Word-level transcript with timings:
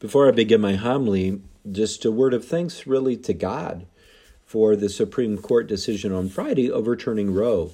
Before 0.00 0.26
I 0.26 0.30
begin 0.30 0.62
my 0.62 0.76
homily, 0.76 1.42
just 1.70 2.06
a 2.06 2.10
word 2.10 2.32
of 2.32 2.42
thanks 2.42 2.86
really 2.86 3.18
to 3.18 3.34
God 3.34 3.84
for 4.46 4.74
the 4.74 4.88
Supreme 4.88 5.36
Court 5.36 5.66
decision 5.66 6.10
on 6.10 6.30
Friday 6.30 6.70
overturning 6.70 7.34
Roe. 7.34 7.72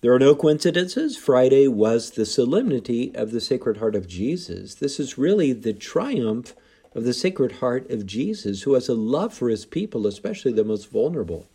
There 0.00 0.12
are 0.12 0.18
no 0.18 0.34
coincidences. 0.34 1.16
Friday 1.16 1.68
was 1.68 2.10
the 2.10 2.26
solemnity 2.26 3.12
of 3.14 3.30
the 3.30 3.40
Sacred 3.40 3.76
Heart 3.76 3.94
of 3.94 4.08
Jesus. 4.08 4.74
This 4.74 4.98
is 4.98 5.16
really 5.16 5.52
the 5.52 5.72
triumph 5.72 6.56
of 6.96 7.04
the 7.04 7.14
Sacred 7.14 7.52
Heart 7.52 7.92
of 7.92 8.06
Jesus, 8.06 8.62
who 8.62 8.74
has 8.74 8.88
a 8.88 8.94
love 8.94 9.32
for 9.32 9.48
his 9.48 9.64
people, 9.64 10.08
especially 10.08 10.52
the 10.52 10.64
most 10.64 10.90
vulnerable. 10.90 11.46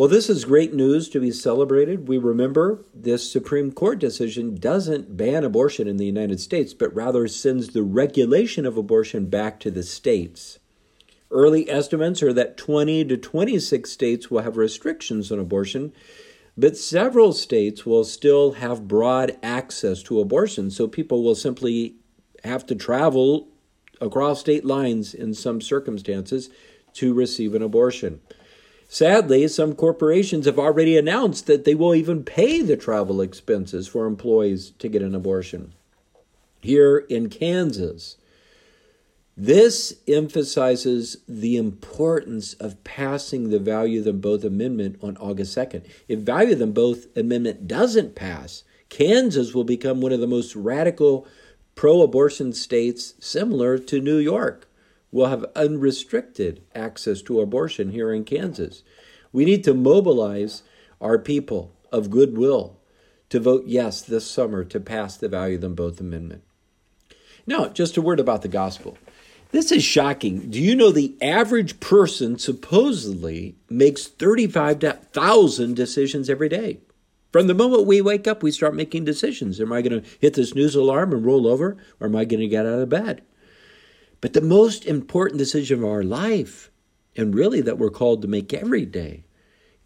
Well, 0.00 0.08
this 0.08 0.30
is 0.30 0.46
great 0.46 0.72
news 0.72 1.10
to 1.10 1.20
be 1.20 1.30
celebrated. 1.30 2.08
We 2.08 2.16
remember 2.16 2.82
this 2.94 3.30
Supreme 3.30 3.70
Court 3.70 3.98
decision 3.98 4.54
doesn't 4.54 5.14
ban 5.14 5.44
abortion 5.44 5.86
in 5.86 5.98
the 5.98 6.06
United 6.06 6.40
States, 6.40 6.72
but 6.72 6.94
rather 6.94 7.28
sends 7.28 7.68
the 7.68 7.82
regulation 7.82 8.64
of 8.64 8.78
abortion 8.78 9.26
back 9.26 9.60
to 9.60 9.70
the 9.70 9.82
states. 9.82 10.58
Early 11.30 11.68
estimates 11.68 12.22
are 12.22 12.32
that 12.32 12.56
20 12.56 13.04
to 13.04 13.18
26 13.18 13.90
states 13.90 14.30
will 14.30 14.40
have 14.40 14.56
restrictions 14.56 15.30
on 15.30 15.38
abortion, 15.38 15.92
but 16.56 16.78
several 16.78 17.34
states 17.34 17.84
will 17.84 18.04
still 18.04 18.52
have 18.52 18.88
broad 18.88 19.36
access 19.42 20.02
to 20.04 20.18
abortion, 20.18 20.70
so 20.70 20.88
people 20.88 21.22
will 21.22 21.34
simply 21.34 21.96
have 22.42 22.64
to 22.68 22.74
travel 22.74 23.48
across 24.00 24.40
state 24.40 24.64
lines 24.64 25.12
in 25.12 25.34
some 25.34 25.60
circumstances 25.60 26.48
to 26.94 27.12
receive 27.12 27.54
an 27.54 27.60
abortion. 27.60 28.22
Sadly, 28.92 29.46
some 29.46 29.76
corporations 29.76 30.46
have 30.46 30.58
already 30.58 30.96
announced 30.96 31.46
that 31.46 31.64
they 31.64 31.76
will 31.76 31.94
even 31.94 32.24
pay 32.24 32.60
the 32.60 32.76
travel 32.76 33.20
expenses 33.20 33.86
for 33.86 34.04
employees 34.04 34.72
to 34.80 34.88
get 34.88 35.00
an 35.00 35.14
abortion. 35.14 35.74
Here 36.60 36.98
in 37.08 37.28
Kansas, 37.28 38.16
this 39.36 39.94
emphasizes 40.08 41.18
the 41.28 41.56
importance 41.56 42.54
of 42.54 42.82
passing 42.82 43.50
the 43.50 43.60
Value 43.60 44.02
Them 44.02 44.20
Both 44.20 44.42
Amendment 44.42 44.98
on 45.00 45.16
August 45.18 45.56
2nd. 45.56 45.84
If 46.08 46.18
Value 46.18 46.56
Them 46.56 46.72
Both 46.72 47.16
Amendment 47.16 47.68
doesn't 47.68 48.16
pass, 48.16 48.64
Kansas 48.88 49.54
will 49.54 49.62
become 49.62 50.00
one 50.00 50.10
of 50.10 50.18
the 50.18 50.26
most 50.26 50.56
radical 50.56 51.28
pro 51.76 52.02
abortion 52.02 52.52
states, 52.52 53.14
similar 53.20 53.78
to 53.78 54.00
New 54.00 54.18
York 54.18 54.66
will 55.12 55.26
have 55.26 55.44
unrestricted 55.56 56.62
access 56.74 57.22
to 57.22 57.40
abortion 57.40 57.90
here 57.90 58.12
in 58.12 58.24
Kansas. 58.24 58.82
We 59.32 59.44
need 59.44 59.64
to 59.64 59.74
mobilize 59.74 60.62
our 61.00 61.18
people 61.18 61.74
of 61.92 62.10
goodwill 62.10 62.78
to 63.30 63.40
vote 63.40 63.64
yes 63.66 64.02
this 64.02 64.26
summer 64.26 64.64
to 64.64 64.80
pass 64.80 65.16
the 65.16 65.28
Value 65.28 65.58
Them 65.58 65.74
Both 65.74 66.00
Amendment. 66.00 66.42
Now, 67.46 67.68
just 67.68 67.96
a 67.96 68.02
word 68.02 68.20
about 68.20 68.42
the 68.42 68.48
gospel. 68.48 68.98
This 69.52 69.72
is 69.72 69.82
shocking. 69.82 70.50
Do 70.50 70.60
you 70.60 70.76
know 70.76 70.90
the 70.90 71.16
average 71.20 71.80
person 71.80 72.38
supposedly 72.38 73.56
makes 73.68 74.06
35,000 74.06 75.74
decisions 75.74 76.30
every 76.30 76.48
day? 76.48 76.78
From 77.32 77.46
the 77.46 77.54
moment 77.54 77.86
we 77.86 78.00
wake 78.00 78.28
up, 78.28 78.42
we 78.42 78.50
start 78.50 78.74
making 78.74 79.04
decisions. 79.04 79.60
Am 79.60 79.72
I 79.72 79.82
going 79.82 80.02
to 80.02 80.08
hit 80.20 80.34
this 80.34 80.54
news 80.54 80.74
alarm 80.74 81.12
and 81.12 81.24
roll 81.24 81.46
over, 81.46 81.76
or 81.98 82.06
am 82.06 82.16
I 82.16 82.24
going 82.24 82.40
to 82.40 82.48
get 82.48 82.66
out 82.66 82.80
of 82.80 82.88
bed? 82.88 83.22
But 84.20 84.32
the 84.32 84.40
most 84.40 84.84
important 84.84 85.38
decision 85.38 85.78
of 85.78 85.88
our 85.88 86.02
life, 86.02 86.70
and 87.16 87.34
really 87.34 87.60
that 87.62 87.78
we're 87.78 87.90
called 87.90 88.22
to 88.22 88.28
make 88.28 88.52
every 88.52 88.84
day, 88.84 89.24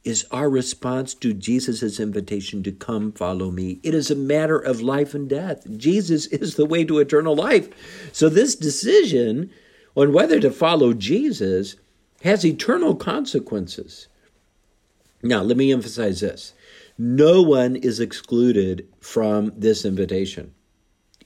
is 0.02 0.26
our 0.30 0.50
response 0.50 1.14
to 1.14 1.32
Jesus' 1.32 1.98
invitation 1.98 2.62
to 2.62 2.72
come 2.72 3.10
follow 3.12 3.50
me. 3.50 3.80
It 3.82 3.94
is 3.94 4.10
a 4.10 4.16
matter 4.16 4.58
of 4.58 4.82
life 4.82 5.14
and 5.14 5.28
death. 5.28 5.66
Jesus 5.76 6.26
is 6.26 6.56
the 6.56 6.66
way 6.66 6.84
to 6.84 6.98
eternal 6.98 7.34
life. 7.34 7.70
So, 8.12 8.28
this 8.28 8.54
decision 8.54 9.50
on 9.96 10.12
whether 10.12 10.40
to 10.40 10.50
follow 10.50 10.92
Jesus 10.92 11.76
has 12.22 12.44
eternal 12.44 12.94
consequences. 12.94 14.08
Now, 15.22 15.42
let 15.42 15.56
me 15.56 15.72
emphasize 15.72 16.20
this 16.20 16.52
no 16.98 17.42
one 17.42 17.76
is 17.76 17.98
excluded 17.98 18.86
from 19.00 19.52
this 19.56 19.84
invitation. 19.84 20.53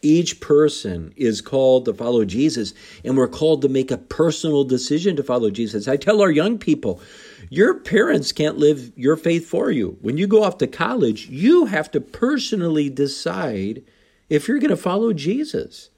Each 0.01 0.41
person 0.41 1.13
is 1.17 1.41
called 1.41 1.85
to 1.87 1.95
follow 1.95 2.25
Jesus, 2.25 2.73
and 3.05 3.17
we're 3.17 3.29
called 3.29 3.63
to 3.63 3.69
make 3.69 3.91
a 3.91 3.99
personal 3.99 4.65
decision 4.65 5.17
to 5.17 5.23
follow 5.23 5.51
Jesus. 5.51 5.89
I 5.89 5.97
tell 5.97 6.23
our 6.23 6.31
young 6.31 6.59
people, 6.59 7.01
your 7.51 7.75
parents 7.75 8.31
can't 8.31 8.59
live 8.59 8.93
your 8.97 9.17
faith 9.17 9.49
for 9.49 9.71
you. 9.71 9.99
When 10.01 10.17
you 10.17 10.27
go 10.27 10.45
off 10.45 10.59
to 10.59 10.67
college, 10.67 11.29
you 11.29 11.67
have 11.67 11.91
to 11.93 12.01
personally 12.01 12.89
decide 12.89 13.83
if 14.29 14.47
you're 14.47 14.61
going 14.61 14.71
to 14.71 14.77
follow 14.77 15.13
Jesus. 15.13 15.91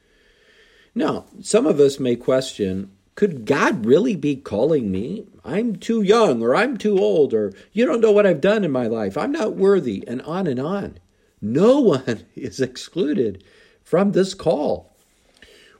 Now, 0.95 1.27
some 1.41 1.67
of 1.67 1.79
us 1.79 2.01
may 2.01 2.17
question 2.17 2.91
could 3.17 3.45
God 3.45 3.85
really 3.85 4.17
be 4.17 4.35
calling 4.37 4.91
me? 4.91 5.27
I'm 5.45 5.77
too 5.77 6.01
young, 6.01 6.43
or 6.43 6.55
I'm 6.57 6.79
too 6.79 6.99
old, 6.99 7.35
or 7.35 7.53
you 7.71 7.85
don't 7.85 8.01
know 8.01 8.13
what 8.13 8.25
I've 8.27 8.41
done 8.41 8.65
in 8.65 8.71
my 8.71 8.87
life. 8.87 9.19
I'm 9.19 9.33
not 9.33 9.57
worthy, 9.57 10.03
and 10.09 10.23
on 10.23 10.47
and 10.47 10.59
on. 10.59 10.99
No 11.43 11.81
one 11.81 12.25
is 12.35 12.61
excluded 12.61 13.45
from 13.83 14.13
this 14.13 14.35
call. 14.35 14.95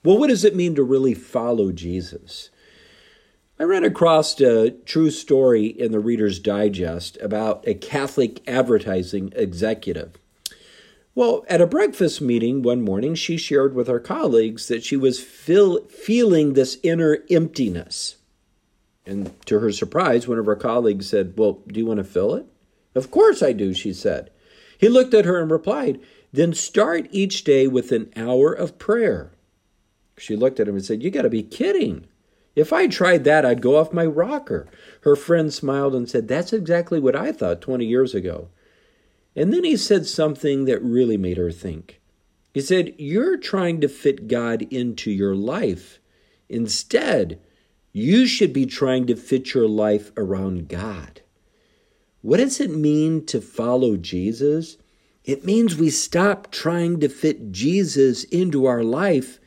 Well, 0.03 0.19
what 0.19 0.29
does 0.29 0.45
it 0.45 0.57
mean 0.57 0.75
to 0.77 0.83
really 0.83 1.15
follow 1.15 1.73
Jesus? 1.73 2.51
I 3.59 3.65
ran 3.65 3.85
across 3.85 4.41
a 4.41 4.71
true 4.71 5.11
story 5.11 5.67
in 5.67 5.93
the 5.93 6.01
Reader's 6.01 6.39
Digest 6.39 7.19
about 7.21 7.63
a 7.69 7.75
Catholic 7.75 8.41
advertising 8.49 9.33
executive. 9.37 10.17
Well, 11.15 11.45
at 11.49 11.61
a 11.61 11.67
breakfast 11.67 12.23
meeting 12.23 12.63
one 12.63 12.81
morning, 12.81 13.15
she 13.15 13.37
shared 13.37 13.75
with 13.75 13.89
her 13.89 14.01
colleagues 14.01 14.69
that 14.69 14.83
she 14.83 14.97
was 14.97 15.21
feel, 15.21 15.85
feeling 15.89 16.55
this 16.55 16.79
inner 16.83 17.19
emptiness. 17.29 18.17
And 19.05 19.35
to 19.47 19.59
her 19.59 19.73
surprise, 19.73 20.27
one 20.27 20.39
of 20.39 20.47
her 20.47 20.57
colleagues 20.57 21.09
said, 21.09 21.35
Well, 21.37 21.61
do 21.67 21.79
you 21.79 21.85
want 21.85 21.99
to 21.99 22.05
fill 22.05 22.35
it? 22.37 22.47
Of 22.95 23.11
course 23.11 23.43
I 23.43 23.53
do, 23.53 23.75
she 23.75 23.93
said. 23.93 24.31
He 24.79 24.89
looked 24.89 25.13
at 25.13 25.27
her 25.27 25.39
and 25.39 25.51
replied, 25.51 26.01
then 26.33 26.53
start 26.53 27.09
each 27.11 27.45
day 27.45 27.67
with 27.67 27.93
an 27.93 28.13
hour 28.17 28.53
of 28.53 28.79
prayer. 28.79 29.33
She 30.17 30.37
looked 30.37 30.61
at 30.61 30.69
him 30.69 30.77
and 30.77 30.85
said, 30.85 31.03
You 31.03 31.11
got 31.11 31.23
to 31.23 31.31
be 31.31 31.43
kidding. 31.43 32.07
If 32.55 32.73
I 32.73 32.87
tried 32.89 33.25
that, 33.25 33.47
I'd 33.47 33.63
go 33.63 33.77
off 33.77 33.93
my 33.93 34.05
rocker. 34.05 34.69
Her 35.03 35.17
friend 35.17 35.53
smiled 35.53 35.95
and 35.95 36.09
said, 36.09 36.29
That's 36.29 36.53
exactly 36.53 37.01
what 37.01 37.17
I 37.17 37.33
thought 37.33 37.61
20 37.61 37.85
years 37.85 38.15
ago. 38.15 38.49
And 39.35 39.53
then 39.53 39.65
he 39.65 39.77
said 39.77 40.07
something 40.07 40.65
that 40.65 40.83
really 40.83 41.17
made 41.17 41.37
her 41.37 41.53
think. 41.53 42.01
He 42.53 42.61
said, 42.61 42.95
You're 42.99 43.37
trying 43.37 43.81
to 43.81 43.89
fit 43.89 44.29
God 44.29 44.63
into 44.71 45.11
your 45.11 45.35
life. 45.35 46.01
Instead, 46.49 47.41
you 47.93 48.27
should 48.27 48.53
be 48.53 48.67
trying 48.67 49.07
to 49.07 49.17
fit 49.17 49.55
your 49.55 49.69
life 49.69 50.13
around 50.17 50.69
God. 50.69 51.23
What 52.23 52.37
does 52.37 52.61
it 52.61 52.71
mean 52.71 53.25
to 53.27 53.41
follow 53.41 53.97
Jesus? 53.97 54.77
It 55.25 55.45
means 55.45 55.77
we 55.77 55.91
stop 55.91 56.51
trying 56.51 57.01
to 57.01 57.09
fit 57.09 57.53
Jesus 57.53 58.25
into 58.25 58.67
our 58.67 58.83
life 58.83 59.39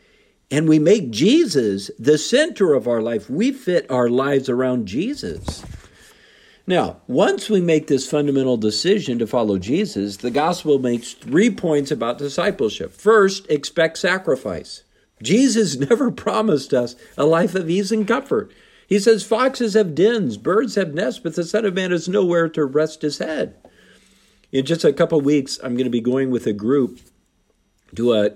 and 0.51 0.69
we 0.69 0.77
make 0.77 1.09
Jesus 1.09 1.89
the 1.97 2.17
center 2.17 2.73
of 2.73 2.87
our 2.87 3.01
life. 3.01 3.27
We 3.27 3.51
fit 3.51 3.89
our 3.89 4.07
lives 4.07 4.49
around 4.49 4.85
Jesus. 4.85 5.63
Now, 6.67 7.01
once 7.07 7.49
we 7.49 7.59
make 7.59 7.87
this 7.87 8.09
fundamental 8.09 8.55
decision 8.55 9.17
to 9.19 9.27
follow 9.27 9.57
Jesus, 9.57 10.17
the 10.17 10.29
gospel 10.29 10.77
makes 10.77 11.13
three 11.13 11.49
points 11.49 11.91
about 11.91 12.19
discipleship. 12.19 12.93
First, 12.93 13.49
expect 13.49 13.97
sacrifice. 13.97 14.83
Jesus 15.23 15.75
never 15.89 16.11
promised 16.11 16.73
us 16.73 16.95
a 17.17 17.25
life 17.25 17.55
of 17.55 17.69
ease 17.69 17.91
and 17.91 18.07
comfort. 18.07 18.53
He 18.87 18.99
says, 18.99 19.23
Foxes 19.23 19.73
have 19.73 19.95
dens, 19.95 20.37
birds 20.37 20.75
have 20.75 20.93
nests, 20.93 21.19
but 21.19 21.35
the 21.35 21.43
Son 21.43 21.65
of 21.65 21.73
Man 21.73 21.89
has 21.91 22.07
nowhere 22.07 22.47
to 22.49 22.63
rest 22.63 23.01
his 23.01 23.17
head. 23.17 23.55
In 24.53 24.65
just 24.65 24.85
a 24.85 24.93
couple 24.93 25.19
weeks, 25.19 25.59
I'm 25.63 25.73
going 25.73 25.85
to 25.85 25.89
be 25.89 25.99
going 25.99 26.29
with 26.29 26.45
a 26.45 26.53
group 26.53 26.99
to 27.95 28.13
a 28.13 28.33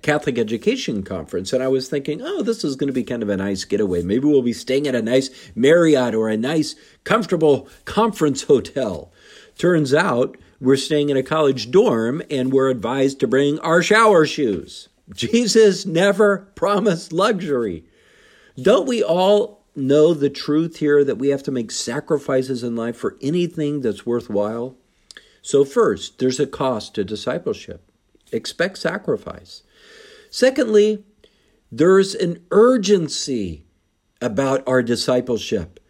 Catholic 0.00 0.38
education 0.38 1.02
conference, 1.02 1.52
and 1.52 1.62
I 1.62 1.68
was 1.68 1.90
thinking, 1.90 2.22
oh, 2.22 2.42
this 2.42 2.64
is 2.64 2.74
going 2.74 2.86
to 2.86 2.94
be 2.94 3.04
kind 3.04 3.22
of 3.22 3.28
a 3.28 3.36
nice 3.36 3.66
getaway. 3.66 4.00
Maybe 4.00 4.24
we'll 4.24 4.40
be 4.40 4.54
staying 4.54 4.86
at 4.86 4.94
a 4.94 5.02
nice 5.02 5.28
Marriott 5.54 6.14
or 6.14 6.30
a 6.30 6.38
nice, 6.38 6.74
comfortable 7.04 7.68
conference 7.84 8.44
hotel. 8.44 9.12
Turns 9.58 9.92
out 9.92 10.38
we're 10.58 10.76
staying 10.76 11.10
in 11.10 11.18
a 11.18 11.22
college 11.22 11.70
dorm, 11.70 12.22
and 12.30 12.50
we're 12.50 12.70
advised 12.70 13.20
to 13.20 13.28
bring 13.28 13.58
our 13.58 13.82
shower 13.82 14.24
shoes. 14.24 14.88
Jesus 15.14 15.84
never 15.84 16.50
promised 16.54 17.12
luxury. 17.12 17.84
Don't 18.56 18.88
we 18.88 19.02
all 19.02 19.66
know 19.76 20.14
the 20.14 20.30
truth 20.30 20.78
here 20.78 21.04
that 21.04 21.18
we 21.18 21.28
have 21.28 21.42
to 21.42 21.50
make 21.50 21.70
sacrifices 21.70 22.62
in 22.62 22.74
life 22.74 22.96
for 22.96 23.18
anything 23.20 23.82
that's 23.82 24.06
worthwhile? 24.06 24.74
So, 25.48 25.64
first, 25.64 26.18
there's 26.18 26.38
a 26.38 26.46
cost 26.46 26.94
to 26.96 27.04
discipleship. 27.04 27.90
Expect 28.32 28.76
sacrifice. 28.76 29.62
Secondly, 30.28 31.04
there's 31.72 32.14
an 32.14 32.44
urgency 32.50 33.64
about 34.20 34.62
our 34.68 34.82
discipleship. 34.82 35.80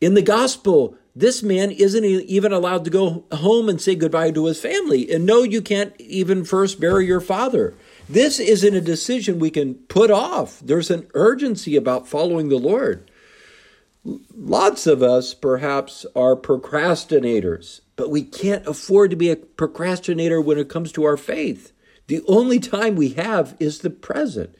In 0.00 0.14
the 0.14 0.20
gospel, 0.20 0.98
this 1.14 1.44
man 1.44 1.70
isn't 1.70 2.04
even 2.04 2.52
allowed 2.52 2.84
to 2.86 2.90
go 2.90 3.24
home 3.30 3.68
and 3.68 3.80
say 3.80 3.94
goodbye 3.94 4.32
to 4.32 4.46
his 4.46 4.60
family. 4.60 5.12
And 5.12 5.24
no, 5.24 5.44
you 5.44 5.62
can't 5.62 5.94
even 6.00 6.44
first 6.44 6.80
bury 6.80 7.06
your 7.06 7.20
father. 7.20 7.72
This 8.08 8.40
isn't 8.40 8.74
a 8.74 8.80
decision 8.80 9.38
we 9.38 9.50
can 9.50 9.74
put 9.74 10.10
off. 10.10 10.58
There's 10.58 10.90
an 10.90 11.06
urgency 11.14 11.76
about 11.76 12.08
following 12.08 12.48
the 12.48 12.58
Lord. 12.58 13.12
Lots 14.36 14.86
of 14.86 15.02
us 15.02 15.34
perhaps 15.34 16.06
are 16.14 16.36
procrastinators, 16.36 17.80
but 17.96 18.10
we 18.10 18.22
can't 18.22 18.66
afford 18.66 19.10
to 19.10 19.16
be 19.16 19.30
a 19.30 19.36
procrastinator 19.36 20.40
when 20.40 20.58
it 20.58 20.68
comes 20.68 20.92
to 20.92 21.04
our 21.04 21.16
faith. 21.16 21.72
The 22.06 22.22
only 22.28 22.60
time 22.60 22.94
we 22.94 23.10
have 23.10 23.56
is 23.58 23.80
the 23.80 23.90
present. 23.90 24.54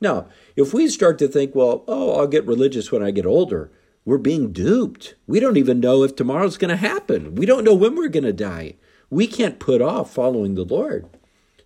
Now, 0.00 0.26
if 0.54 0.72
we 0.72 0.88
start 0.88 1.18
to 1.18 1.28
think, 1.28 1.54
well, 1.54 1.84
oh, 1.88 2.18
I'll 2.18 2.28
get 2.28 2.46
religious 2.46 2.92
when 2.92 3.02
I 3.02 3.10
get 3.10 3.26
older, 3.26 3.72
we're 4.04 4.18
being 4.18 4.52
duped. 4.52 5.14
We 5.26 5.40
don't 5.40 5.56
even 5.56 5.80
know 5.80 6.04
if 6.04 6.14
tomorrow's 6.14 6.58
going 6.58 6.70
to 6.70 6.76
happen. 6.76 7.34
We 7.34 7.46
don't 7.46 7.64
know 7.64 7.74
when 7.74 7.96
we're 7.96 8.08
going 8.08 8.24
to 8.24 8.32
die. 8.32 8.76
We 9.10 9.26
can't 9.26 9.58
put 9.58 9.82
off 9.82 10.12
following 10.12 10.54
the 10.54 10.64
Lord. 10.64 11.08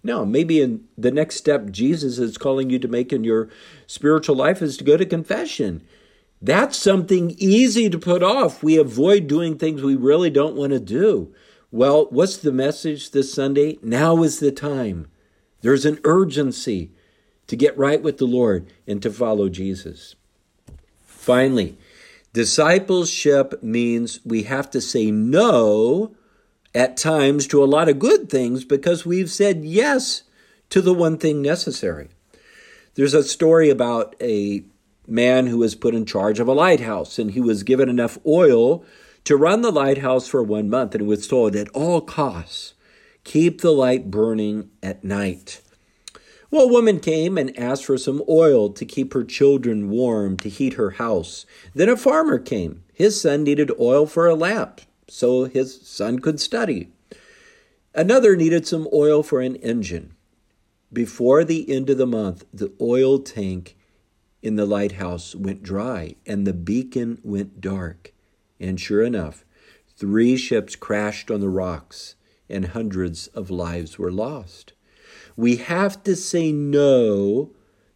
Now, 0.03 0.25
maybe 0.25 0.61
in 0.61 0.85
the 0.97 1.11
next 1.11 1.37
step 1.37 1.71
Jesus 1.71 2.19
is 2.19 2.39
calling 2.39 2.71
you 2.71 2.79
to 2.79 2.89
make 2.89 3.13
in 3.13 3.25
your 3.25 3.49
spiritual 3.87 4.37
life 4.37 4.63
is 4.63 4.77
to 4.77 4.85
go 4.85 4.97
to 4.97 5.05
confession. 5.05 5.87
That's 6.47 6.79
something 6.79 7.35
easy 7.39 7.91
to 7.91 7.99
put 7.99 8.23
off. 8.23 8.63
We 8.63 8.79
avoid 8.79 9.27
doing 9.27 9.59
things 9.59 9.83
we 9.83 9.97
really 9.97 10.31
don't 10.31 10.55
want 10.55 10.73
to 10.73 10.79
do. 10.79 11.35
Well, 11.73 12.07
what's 12.11 12.37
the 12.37 12.53
message 12.53 13.11
this 13.11 13.35
Sunday? 13.35 13.81
Now 13.83 14.23
is 14.23 14.39
the 14.39 14.53
time. 14.53 15.09
There's 15.63 15.85
an 15.85 15.99
urgency 16.05 16.93
to 17.49 17.57
get 17.57 17.77
right 17.77 18.01
with 18.01 18.19
the 18.19 18.27
Lord 18.27 18.73
and 18.87 19.03
to 19.03 19.11
follow 19.11 19.49
Jesus. 19.49 20.15
Finally, 21.05 21.77
discipleship 22.33 23.61
means 23.61 24.21
we 24.25 24.45
have 24.45 24.71
to 24.71 24.81
say 24.81 25.11
no 25.11 26.15
at 26.77 26.97
times 26.97 27.49
to 27.49 27.65
a 27.65 27.67
lot 27.67 27.89
of 27.89 27.99
good 27.99 28.31
things 28.31 28.65
because 28.65 29.05
we've 29.05 29.33
said 29.33 29.65
yes 29.65 30.23
to 30.71 30.81
the 30.81 30.95
one 30.95 31.19
thing 31.19 31.43
necessary. 31.43 32.09
There's 32.95 33.15
a 33.15 33.25
story 33.25 33.69
about 33.69 34.15
a 34.21 34.63
man 35.09 35.47
who 35.47 35.59
was 35.59 35.75
put 35.75 35.95
in 35.95 36.07
charge 36.07 36.41
of 36.41 36.49
a 36.49 36.53
lighthouse, 36.53 37.19
and 37.19 37.33
he 37.33 37.41
was 37.41 37.63
given 37.63 37.89
enough 37.89 38.19
oil 38.27 38.85
to 39.25 39.37
run 39.37 39.63
the 39.63 39.71
lighthouse 39.71 40.29
for 40.29 40.43
one 40.43 40.69
month, 40.69 40.95
and 40.95 41.07
was 41.07 41.27
told 41.27 41.57
at 41.57 41.69
all 41.71 42.01
costs, 42.01 42.75
keep 43.25 43.61
the 43.61 43.73
light 43.73 44.11
burning 44.11 44.71
at 44.83 45.03
night. 45.03 45.61
Well, 46.51 46.67
a 46.67 46.73
woman 46.73 47.01
came 47.01 47.37
and 47.37 47.59
asked 47.59 47.85
for 47.85 47.99
some 47.99 48.23
oil 48.29 48.71
to 48.71 48.85
keep 48.85 49.13
her 49.15 49.25
children 49.25 49.91
warm 49.91 50.37
to 50.39 50.49
heat 50.49 50.75
her 50.75 50.91
house. 50.91 51.45
Then 51.75 51.89
a 51.89 51.97
farmer 51.97 52.39
came. 52.39 52.85
His 52.95 53.21
son 53.21 53.43
needed 53.43 53.71
oil 53.81 54.07
for 54.07 54.29
a 54.29 54.35
lamp 54.35 54.81
so 55.09 55.45
his 55.45 55.81
son 55.83 56.19
could 56.19 56.41
study. 56.41 56.89
Another 57.95 58.37
needed 58.37 58.67
some 58.67 58.89
oil 58.93 59.23
for 59.23 59.41
an 59.41 59.57
engine. 59.57 60.15
Before 60.93 61.45
the 61.45 61.71
end 61.71 61.91
of 61.91 61.99
the 61.99 62.07
month, 62.07 62.45
the 62.53 62.73
oil 62.81 63.19
tank 63.19 63.77
in 64.47 64.55
the 64.55 64.65
lighthouse 64.65 65.35
went 65.35 65.61
dry 65.61 66.15
and 66.25 66.47
the 66.47 66.53
beacon 66.53 67.19
went 67.25 67.61
dark. 67.61 68.13
And 68.61 68.81
sure 68.81 69.03
enough, 69.03 69.45
three 69.97 70.37
ships 70.37 70.77
crashed 70.77 71.33
on 71.33 71.41
the 71.41 71.49
rocks 71.49 72.15
and 72.49 72.67
hundreds 72.67 73.27
of 73.29 73.51
lives 73.51 73.99
were 73.99 74.13
lost. 74.13 74.73
We 75.37 75.57
have 75.57 76.05
to 76.05 76.15
say 76.15 76.53
no 76.53 77.51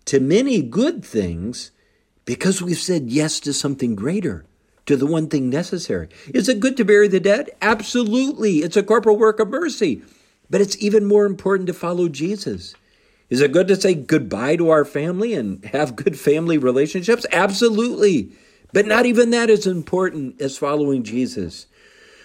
to 0.07 0.19
many 0.19 0.61
good 0.61 1.05
things 1.05 1.71
because 2.25 2.61
we've 2.61 2.77
said 2.77 3.11
yes 3.11 3.39
to 3.41 3.53
something 3.53 3.95
greater, 3.95 4.45
to 4.87 4.97
the 4.97 5.07
one 5.07 5.29
thing 5.29 5.51
necessary. 5.51 6.09
Is 6.35 6.49
it 6.49 6.59
good 6.59 6.77
to 6.79 6.85
bury 6.85 7.07
the 7.07 7.21
dead? 7.21 7.51
Absolutely. 7.63 8.59
It's 8.59 8.77
a 8.77 8.83
corporal 8.83 9.17
work 9.17 9.39
of 9.39 9.51
mercy. 9.51 10.03
But 10.51 10.61
it's 10.61 10.77
even 10.83 11.05
more 11.05 11.27
important 11.27 11.69
to 11.69 11.75
follow 11.75 12.09
Jesus. 12.09 12.75
Is 13.31 13.41
it 13.41 13.53
good 13.53 13.69
to 13.69 13.81
say 13.81 13.95
goodbye 13.95 14.57
to 14.57 14.71
our 14.71 14.85
family 14.85 15.35
and 15.35 15.65
have 15.67 15.97
good 15.97 16.19
family 16.19 16.59
relationships? 16.59 17.25
Absolutely. 17.33 18.33
But 18.73 18.87
not 18.87 19.07
even 19.07 19.31
that 19.31 19.49
is 19.49 19.67
important 19.67 20.41
as 20.41 20.59
following 20.59 21.05
Jesus. 21.05 21.67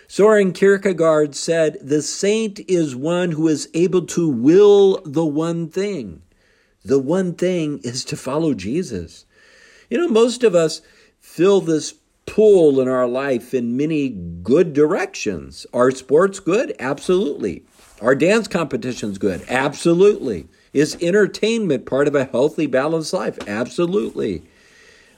Soren 0.07 0.51
Kierkegaard 0.51 1.35
said, 1.35 1.77
The 1.81 2.01
saint 2.01 2.59
is 2.67 2.95
one 2.95 3.31
who 3.31 3.47
is 3.47 3.69
able 3.73 4.05
to 4.07 4.27
will 4.27 5.01
the 5.05 5.25
one 5.25 5.69
thing. 5.69 6.21
The 6.83 6.99
one 6.99 7.33
thing 7.33 7.79
is 7.83 8.03
to 8.05 8.17
follow 8.17 8.53
Jesus. 8.53 9.25
You 9.89 9.97
know, 9.97 10.07
most 10.07 10.43
of 10.43 10.53
us 10.53 10.81
feel 11.19 11.61
this 11.61 11.95
pull 12.25 12.79
in 12.79 12.87
our 12.87 13.07
life 13.07 13.53
in 13.53 13.77
many 13.77 14.09
good 14.09 14.73
directions. 14.73 15.65
Are 15.73 15.91
sports 15.91 16.39
good? 16.39 16.75
Absolutely. 16.79 17.63
Are 18.01 18.15
dance 18.15 18.47
competitions 18.47 19.17
good? 19.17 19.43
Absolutely. 19.47 20.47
Is 20.75 20.97
entertainment 20.99 21.85
part 21.85 22.09
of 22.09 22.15
a 22.15 22.25
healthy, 22.25 22.67
balanced 22.67 23.13
life? 23.13 23.39
Absolutely. 23.47 24.43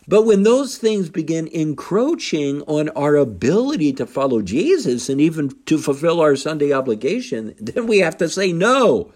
But 0.07 0.21
when 0.21 0.43
those 0.43 0.77
things 0.77 1.09
begin 1.09 1.47
encroaching 1.47 2.61
on 2.67 2.89
our 2.89 3.15
ability 3.15 3.93
to 3.93 4.05
follow 4.05 4.43
Jesus 4.43 5.09
and 5.09 5.19
even 5.19 5.49
to 5.65 5.79
fulfill 5.79 6.21
our 6.21 6.35
Sunday 6.35 6.71
obligation, 6.71 7.55
then 7.59 7.87
we 7.87 7.97
have 7.97 8.17
to 8.17 8.29
say 8.29 8.53
no 8.53 9.11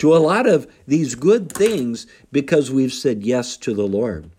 to 0.00 0.14
a 0.14 0.18
lot 0.18 0.46
of 0.46 0.70
these 0.86 1.14
good 1.14 1.50
things 1.50 2.06
because 2.30 2.70
we've 2.70 2.92
said 2.92 3.22
yes 3.22 3.56
to 3.56 3.72
the 3.72 3.86
Lord. 3.86 4.30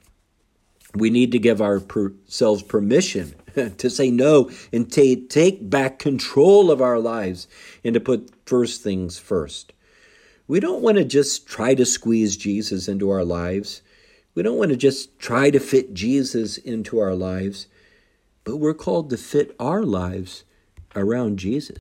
We 0.94 1.10
need 1.10 1.32
to 1.32 1.40
give 1.40 1.60
ourselves 1.60 2.62
permission 2.62 3.34
to 3.80 3.90
say 3.90 4.12
no 4.12 4.52
and 4.72 4.92
to 4.92 5.16
take 5.16 5.68
back 5.72 5.98
control 5.98 6.70
of 6.70 6.84
our 6.84 7.00
lives 7.00 7.48
and 7.84 7.96
to 7.96 8.00
put 8.00 8.30
first 8.46 8.84
things 8.84 9.18
first. 9.18 9.74
We 10.52 10.60
don't 10.60 10.82
want 10.82 10.98
to 10.98 11.06
just 11.06 11.48
try 11.48 11.76
to 11.76 11.86
squeeze 11.86 12.36
Jesus 12.36 12.90
into 12.90 13.10
our 13.10 13.24
lives. 13.24 13.82
We 14.36 14.44
don't 14.44 14.58
want 14.58 14.72
to 14.72 14.76
just 14.76 15.18
try 15.18 15.50
to 15.50 15.62
fit 15.62 15.94
Jesus 15.94 16.58
into 16.58 17.00
our 17.00 17.16
lives, 17.16 17.68
but 18.44 18.58
we're 18.58 18.74
called 18.74 19.10
to 19.12 19.18
fit 19.18 19.56
our 19.62 19.82
lives 19.84 20.44
around 20.94 21.40
Jesus. 21.40 21.80